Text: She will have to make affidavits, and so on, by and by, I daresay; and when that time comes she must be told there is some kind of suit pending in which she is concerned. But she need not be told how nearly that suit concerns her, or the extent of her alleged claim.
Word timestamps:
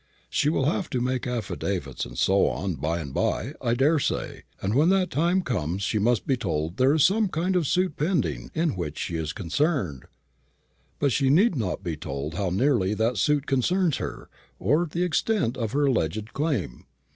She 0.31 0.49
will 0.49 0.65
have 0.65 0.89
to 0.89 0.99
make 0.99 1.27
affidavits, 1.27 2.05
and 2.07 2.17
so 2.17 2.47
on, 2.47 2.73
by 2.73 2.99
and 2.99 3.13
by, 3.13 3.53
I 3.61 3.75
daresay; 3.75 4.41
and 4.59 4.73
when 4.73 4.89
that 4.89 5.11
time 5.11 5.43
comes 5.43 5.83
she 5.83 5.99
must 5.99 6.25
be 6.25 6.35
told 6.35 6.77
there 6.77 6.95
is 6.95 7.03
some 7.05 7.27
kind 7.27 7.55
of 7.55 7.67
suit 7.67 7.97
pending 7.97 8.49
in 8.55 8.75
which 8.75 8.97
she 8.97 9.15
is 9.17 9.31
concerned. 9.31 10.05
But 10.97 11.11
she 11.11 11.29
need 11.29 11.53
not 11.55 11.83
be 11.83 11.97
told 11.97 12.33
how 12.33 12.49
nearly 12.49 12.95
that 12.95 13.17
suit 13.17 13.45
concerns 13.45 13.97
her, 13.97 14.27
or 14.57 14.87
the 14.87 15.03
extent 15.03 15.55
of 15.55 15.71
her 15.73 15.85
alleged 15.85 16.33
claim. 16.33 16.85